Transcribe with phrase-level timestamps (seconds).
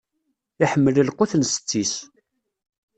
[0.63, 1.93] Iḥemmel lqut n setti-s.